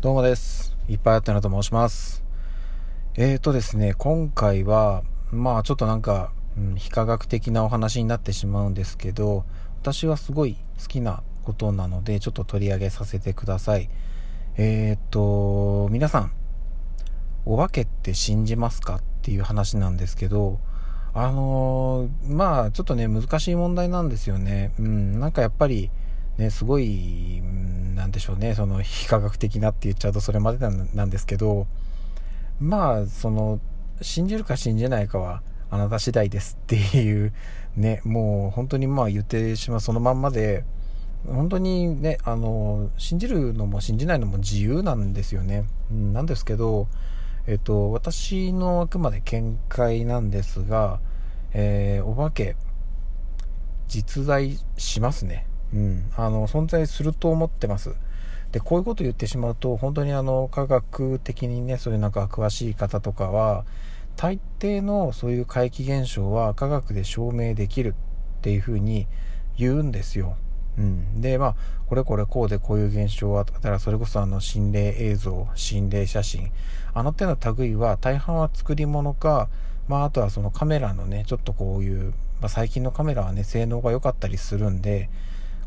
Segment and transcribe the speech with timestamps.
[0.00, 0.76] どうもです。
[0.88, 2.22] いっぱいあってなと申します。
[3.16, 9.44] えーとですね、今回は、まあちょっとなんか、うん、非科学的なお話になってしまうんですけど、
[9.82, 13.90] 私はすごい好きなことなので、ちょっと取り上げさせてください。
[14.56, 16.32] えーと、皆さん、
[17.44, 20.60] お化けって信じますかっていう話なんですけど、
[21.12, 24.70] あのーまあちょっとね、難しい問題なんですよね。
[24.78, 25.90] うん、なんかやっぱり、
[26.36, 27.67] ね、すごい、うん
[27.98, 31.66] なんでしょうね、その非科学的なって言っちゃうとそれまでなんですけど、
[32.60, 33.60] まあ、その、
[34.00, 37.32] 信じるか信じないかはあなた次第ですっていう、
[37.76, 40.64] ね、もう本当にまあ言ってしまうそのまんまで、
[41.26, 45.64] 本当にね、あの、信じるのも信じないのも自由なんですよね。
[45.90, 46.86] うんなんですけど、
[47.46, 51.00] えっと、私のあくまで見解なんですが、
[51.52, 52.56] えーお化け、
[53.88, 55.47] 実在しますね。
[55.74, 56.10] うん。
[56.16, 57.94] あの、存在すると思ってます。
[58.52, 63.64] で、こういうこと言ってしまうと、本当にあの、科学的にね、そういうなんか詳しい方とかは、
[64.16, 67.94] 大抵のそういう怪奇現象は科学で証明できる
[68.38, 69.06] っていうふうに
[69.56, 70.36] 言うんですよ。
[70.78, 71.20] うん。
[71.20, 76.50] で、まあ、これこれこうでこういう現象は、だからそれこそあの、心霊映像、心霊写真、
[76.94, 79.48] あの手の類は大半は作り物か、
[79.88, 85.10] まあ、あとはそのカメラのね、ちょっとこういう、まあ、最近のカメラはね、性能が良かったりするんで、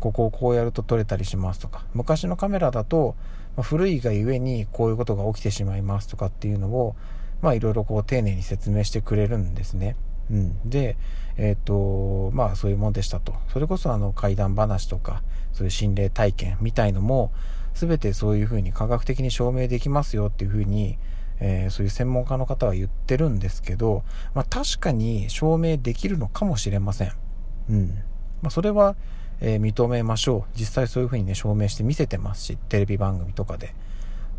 [0.00, 3.16] ここをこうやると撮れたりしますとか、昔のカメラだと、
[3.62, 6.94] 古いがゆえにこういうことが起きてしまいますとかっていうのを、
[7.42, 9.96] まあいろいろこう丁寧に説明してくれるんですね。
[10.30, 10.68] うん。
[10.70, 10.96] で、
[11.36, 13.34] えっ、と、まあそういうもんでしたと。
[13.52, 17.32] それこそあの怪談話とか、そういう心霊体験みたいのも、
[17.74, 20.98] 全てそういうふうに科学的に証明できますよっていうふうに、
[21.40, 24.02] えーそういう専門家の方は言ってるんですけど、
[24.34, 27.12] まあ確かに証明できるのかもしれません。
[27.70, 27.88] うん。
[28.42, 28.96] まあそれは、
[29.40, 30.58] えー認めましょう。
[30.58, 33.74] 実際そういうふうにね、証明して見せてますし、テレビ番組とかで。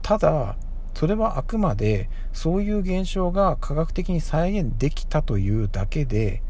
[0.01, 0.55] ただ、
[0.93, 6.41] それはあくまで、そういう現象が科学的に再現できたというだけで、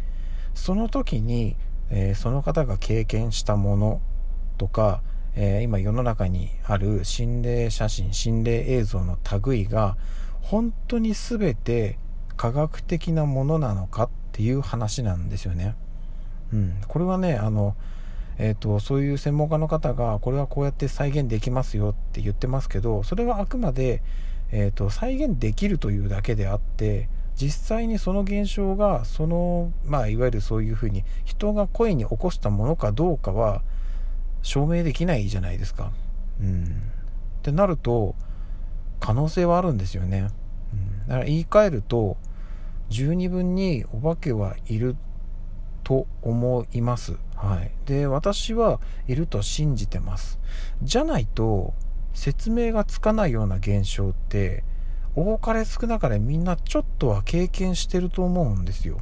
[0.55, 1.55] その時に、
[1.89, 4.01] えーその方が経験したもの
[4.57, 5.01] とか、
[5.35, 9.97] えー今世の中にある心霊写真、心霊映像の類が、
[10.41, 11.99] 本当に全て
[12.35, 15.75] 科学的なものなのかっていう話なんですよね。
[16.51, 16.81] うん。
[16.87, 17.75] これはね、あの、
[18.41, 24.01] えー、とそういう専門家の方がこれはこうやって再現できますよって言ってますけどそれはあくまで、
[24.51, 33.61] えー、と再現できるというだけであって実際にその現象がその、まあ、いわゆるそういうふうに人が声に起こしたものかどうかは
[34.41, 35.91] 証明できないじゃないですか。
[36.41, 36.67] うん、っ
[37.43, 38.15] てなると
[39.01, 40.29] 可能性はあるんですよね。
[40.73, 42.17] うん、だから言い換えると
[42.89, 44.95] 十二分にお化けはいる
[45.83, 47.17] と思います。
[47.41, 47.71] はい。
[47.85, 50.39] で、私はいると信じてます。
[50.83, 51.73] じゃないと、
[52.13, 54.65] 説明がつかないような現象って、
[55.15, 58.99] 多かれ少なかれみんなちょっとは経験してると思うんですよ。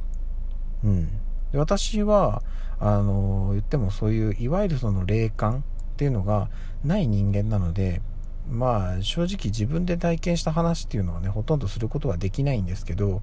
[0.84, 1.08] うん。
[1.50, 2.42] で私は、
[2.78, 6.48] あの、言ってもそういう、いわゆるその霊感っていうのが
[6.84, 8.00] ない人間なので、
[8.48, 13.20] まあ、正直自分で体験した話っていうのはね、ほとんどすることはできないんですけど、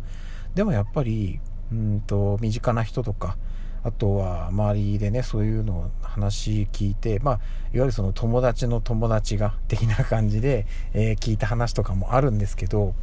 [0.56, 1.40] でもやっぱり、
[1.72, 3.38] うんと、身近な人とか、
[3.86, 7.42] あとは周りでね、そういうのを話聞いて、まあ、いわ
[7.74, 12.96] ゆるその友達の友達が的な感じで、えー聞いた話とかもあるんですけど、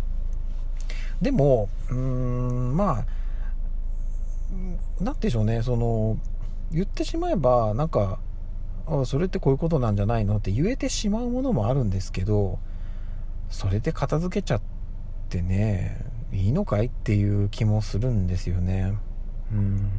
[1.20, 3.04] でも、うーん、ま
[5.00, 6.18] あ、なんでしょうね、その、
[6.72, 8.18] 言ってしまえば、なんか、
[8.88, 12.58] あそれってこういうことなんじゃないのって言えてしまうものもあるんですけど、
[13.50, 14.62] それで片付けちゃっ
[15.28, 18.94] てね、いいのかいっていう気もするんですよね。
[19.52, 19.90] うん。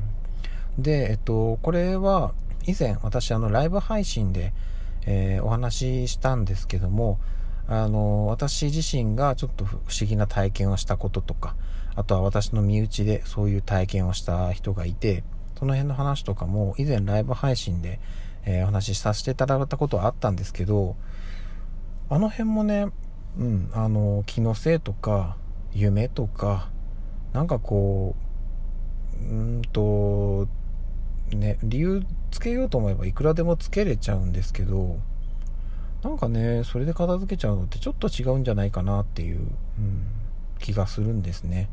[0.78, 2.34] で、えっと、これは
[2.66, 4.54] 以前私あのライブ配信で、
[5.06, 7.20] えーお話ししたんですけども、
[7.68, 11.56] あの、私自身がちょっと不思議な体験をしたこととか、
[11.96, 15.24] あとは私の身内でそういう体験をした人がいて、
[15.60, 18.00] その辺の話とかも以前ライブ配信で、
[18.46, 20.96] えーお話しさせていただいたことはあったんですけど、
[22.10, 22.88] あの辺もね、
[23.38, 25.38] うん、あの、気のせいとか、
[25.74, 26.70] 夢とか、
[27.34, 30.48] なんかこう、うんと、
[31.32, 35.00] ね、理由つけようと思えばいくらでもつけれちゃうんですけど、
[36.04, 39.42] なんかね、それで片付けちゃうのってちょっと違うんじゃないかなっていう、う
[39.82, 40.06] ん、
[40.60, 41.70] 気がするんですね。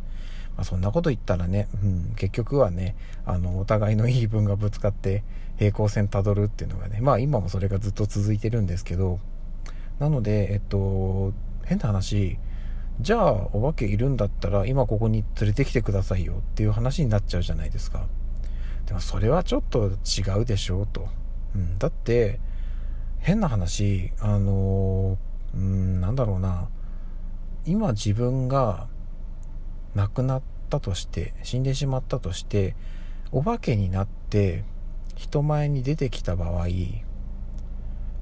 [0.56, 2.94] まあ、そんなこと言ったらね、うん、結局はね、
[3.26, 5.24] あの、お互いの言い分がぶつかって
[5.58, 9.18] 平行線たどるっていうのがね、まあ今もそれがずっと続いてるんですけど、
[9.98, 11.32] なので、えっと、
[11.64, 12.38] 変な話、
[13.00, 18.06] じゃあお化けいるんだったら今ここに連れてきてくださいよっていう話になっちゃうじゃないですか。
[19.00, 21.08] それはちょっと違うでしょうと。
[21.54, 22.40] うん、だって、
[23.18, 25.18] 変な話、あの、
[25.54, 26.68] うん、なんだろうな
[27.66, 28.88] 今自分が
[29.94, 32.76] 亡くなったとして死んでしまったとして
[33.32, 34.64] お化けになって
[35.16, 36.68] 人前に出てきた場合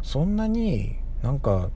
[0.03, 1.71] そんなになんか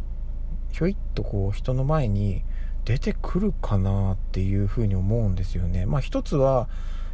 [0.73, 2.43] ひょいっとこう人の前に
[2.85, 5.87] 出てくるかなっていうふうに思うんですよね。
[5.87, 6.69] まあ一つは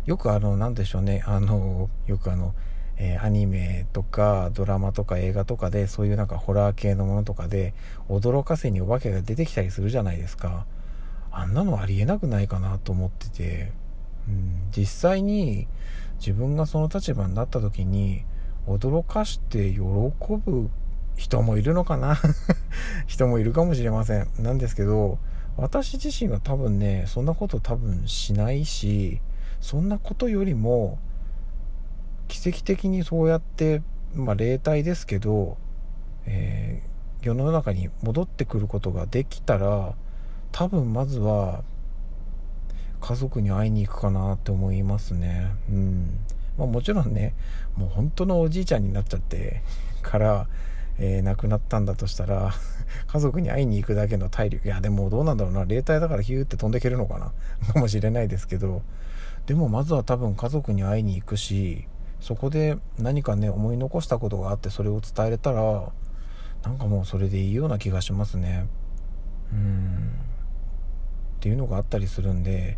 [0.09, 1.23] よくあの何でしょうね。
[1.27, 2.55] あのよくあの、
[2.97, 7.75] えー、アニメとかドラマとか映画とかでそういうなんかホラー系のものとかで
[8.09, 10.65] 驚かせにお化けが出てきたりするじゃないですか。
[11.31, 13.73] あんなのありえなくないかなと思ってて、
[14.27, 15.69] うん、実際に
[16.19, 18.25] 自分がその立場になった時に
[18.67, 20.71] 驚かして喜ぶ
[21.17, 22.17] 人もいるのかな。
[23.07, 24.27] 人もいるかもしれません。
[24.39, 25.19] なんですけど
[25.59, 29.21] 私自身は多分ねそんなこと多分しないし
[29.61, 30.99] そんなことよりも
[32.29, 33.83] 奇跡的にそうやって
[34.15, 35.57] まあ霊体ですけど、
[36.27, 39.95] えー、世の中に戻ってくることができたら
[40.53, 41.63] 多分まずは
[43.01, 45.53] 家族に会いに行くかなって思いますね。
[45.71, 46.19] うん。
[46.59, 47.35] まあもちろんね
[47.77, 49.63] もう本当のおじいちゃんになっちゃって
[50.03, 50.49] から
[51.01, 52.53] えー、亡くなったんだとしたら
[53.07, 54.67] 家族に会いに行くだけの体力。
[54.67, 55.65] いやでもどうなんだろうな。
[55.65, 57.33] 霊体だからヒューって飛んでいけるのかな。
[57.73, 58.83] かもしれないですけど。
[59.49, 61.87] でもまずは多分家族に会いに行くし
[62.21, 65.91] そこで何かね思い残したことがあってそれを伝えれたら
[66.63, 68.67] なんかもうそれでいいような気がしますね。
[69.51, 70.13] うん。
[71.37, 72.77] っていうのがあったりするんで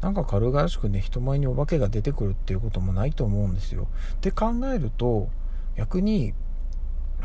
[0.00, 3.88] なんか軽々しくね人前にお化けが出てくるっていうこともないと思うんですよ。
[4.14, 5.28] って考えると
[5.76, 6.34] 逆に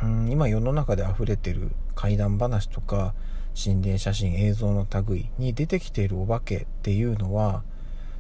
[0.01, 3.13] うん今世の中で溢れてる怪談話とか
[3.53, 7.61] 心霊写真映像の類に出てきているお化けっていうのは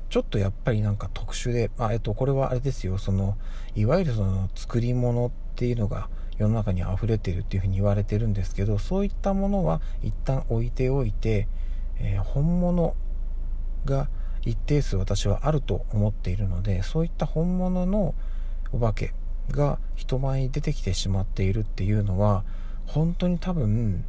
[0.09, 2.97] ちょっとやっぱりなんか特殊で、あえっと、これはあれですよ。
[2.97, 3.37] その
[3.75, 11.47] いわゆるその作り物っていうのが世の中に溢れてるっていうふうに言われてるんですけどそういったものは一旦置いておいて、
[11.99, 12.95] えー、本物
[13.85, 14.07] が
[14.43, 18.13] 一定数私はあると思っているのでそういった本物の
[18.71, 19.13] お化け
[19.49, 22.43] が人前に出てきてしまっているっていうのは
[22.85, 24.03] 本当に多分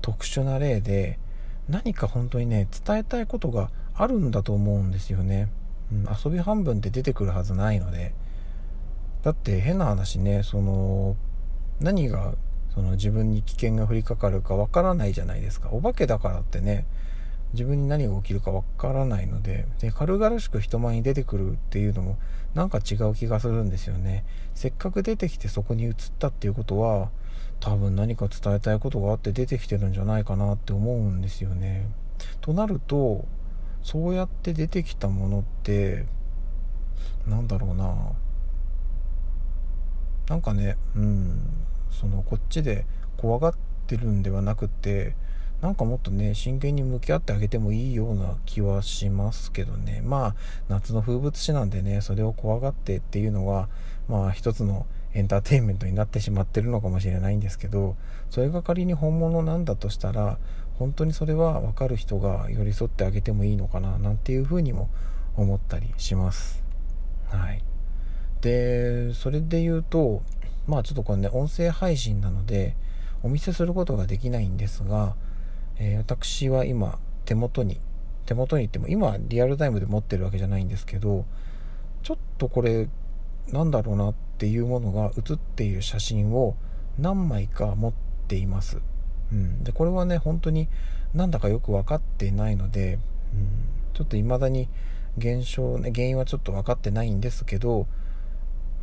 [0.00, 1.18] 特殊な例で
[1.68, 5.48] 何か本当にね伝えたいことがあるんだと思うんですよね、
[5.92, 8.14] うん、遊び半分で出てくるはずないので。
[9.22, 11.16] だって変な話ねその
[11.80, 12.34] 何が
[12.74, 15.70] その自分に危険が降りかかるかわからないじゃないですか。
[15.70, 16.86] お化けだからってね
[17.52, 19.66] 自分に何が起きるかわからないので。
[19.78, 22.18] で軽々しく人前に出てくるっていうのも
[22.54, 24.24] なんか違う気がするんですよね。
[24.54, 27.10] せっかく出てきてそこに移ったっていうことは
[27.60, 31.86] 多分何か伝えたいことがあって出てきてるんじゃないかなって思うんですよね。
[32.40, 33.24] となると
[33.82, 36.06] そうやって出てきたものって
[37.26, 38.12] なんだろうな
[40.28, 41.42] なんかねうん
[41.90, 42.86] そのこっちで
[43.16, 43.54] 怖がっ
[43.86, 45.14] てるんではなくて
[45.62, 50.02] なんかもっとね、真剣に向き合ってあげてもいいような気はしますけどね。
[50.04, 50.34] まあ、
[50.68, 53.68] 夏の風物詩なんでね、それを怖がってっていうのは、
[54.08, 57.96] まあ一つのエンターテインメントになってしまってるのかもしれないんですけど、
[58.30, 60.38] それが仮に本物なんだとしたら、
[60.78, 64.88] 本当にそれは分かる人が寄り添ってあげてもいいのかな、なんていうふうにも
[65.36, 66.62] 思ったりします。
[67.28, 67.62] はい。
[68.40, 70.22] で、それで言うと、
[70.66, 72.76] まあちょっとこれね、音声配信なので、
[73.22, 75.14] お見せすることができないんですが、
[75.78, 77.80] えー、私は今手元に
[78.26, 81.24] 手元に言っても今リアルタイムで持ってるわけじゃないんですけど
[82.02, 82.88] ちょっとこれ
[83.50, 86.56] なんだろうなっていうものが写っている写真を
[86.98, 87.92] 何枚か持っ
[88.28, 88.78] ています、
[89.32, 90.68] うん、でこれはね本当に
[91.14, 92.98] なんだかよく分かってないので、
[93.34, 93.48] うん、
[93.94, 94.68] ちょっと未だに
[95.18, 97.86] 現象ね原因はちょっと分かってないんですけど、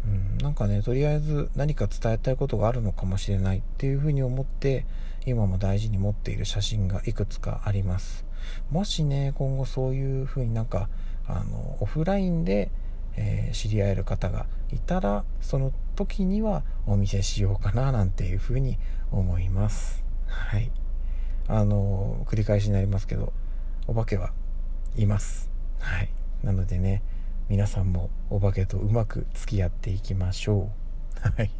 [0.06, 4.86] うん、なんかねとりあえず何か伝えたいことがあるのかもしれないっていうふうに思って
[5.26, 8.26] 今も大事に持っている写真がいくつかあります。
[8.72, 10.90] もしね今後そういう風になんか
[11.28, 12.72] あのオフラインで、
[13.22, 18.78] えー、知り合える方がいたらその時にはお見せしようかななんていう風に
[19.12, 20.04] 思います。
[20.28, 20.72] はい。
[21.50, 23.34] あの繰り返しになりますけど
[23.88, 24.32] お化けは
[24.96, 25.50] います。
[25.80, 26.10] はい。
[26.44, 27.04] なのでね
[27.50, 30.70] 皆さんもお化けとうまく付き合っていきましょ
[31.26, 31.30] う。
[31.38, 31.52] はい。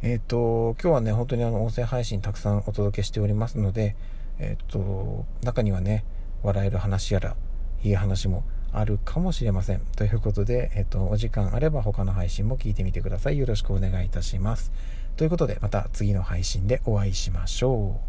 [0.00, 3.96] えっ、ー、と、今日はね、本当にあの、音声配信たくさんお届けしておりますので、
[4.38, 6.04] えっ、と、中にはね、
[6.44, 7.34] 笑える話やら、
[7.82, 9.80] いい話もあるかもしれません。
[9.96, 13.38] ということで、えっ、と、お時間あれば他の配信も聞いてみてください。
[13.38, 14.72] よろしくお願いいたします。
[15.16, 18.00] ということで、また次の配信でお会いしましょ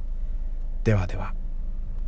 [0.83, 0.85] う。
[0.85, 1.38] ではでは。